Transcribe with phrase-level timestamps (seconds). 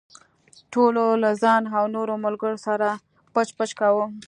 [0.73, 2.87] ټولو له ځان او نورو ملګرو سره
[3.33, 4.05] پچ پچ کاوه.